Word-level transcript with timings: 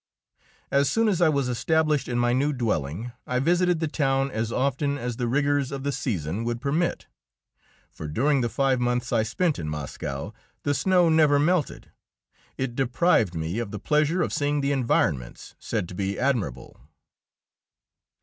So 0.73 0.81
soon 0.81 1.07
as 1.09 1.21
I 1.21 1.29
was 1.29 1.47
established 1.47 2.07
in 2.07 2.17
my 2.17 2.33
new 2.33 2.53
dwelling, 2.53 3.11
I 3.27 3.37
visited 3.37 3.79
the 3.79 3.87
town 3.87 4.31
as 4.31 4.51
often 4.51 4.97
as 4.97 5.17
the 5.17 5.27
rigours 5.27 5.71
of 5.71 5.83
the 5.83 5.91
season 5.91 6.43
would 6.43 6.59
permit. 6.59 7.05
For 7.91 8.07
during 8.07 8.41
the 8.41 8.49
five 8.49 8.79
months 8.79 9.13
I 9.13 9.21
spent 9.21 9.59
at 9.59 9.67
Moscow, 9.67 10.33
the 10.63 10.73
snow 10.73 11.07
never 11.09 11.37
melted; 11.37 11.91
it 12.57 12.73
deprived 12.75 13.35
me 13.35 13.59
of 13.59 13.69
the 13.69 13.77
pleasure 13.77 14.23
of 14.23 14.33
seeing 14.33 14.61
the 14.61 14.71
environments, 14.71 15.53
said 15.59 15.87
to 15.89 15.93
be 15.93 16.17
admirable. 16.17 16.81